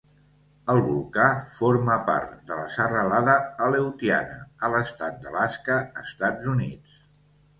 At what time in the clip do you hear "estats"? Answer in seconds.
6.05-6.49